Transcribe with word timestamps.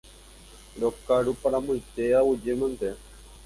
Rokaruparamoite, 0.81 2.05
aguyjemante. 2.19 2.89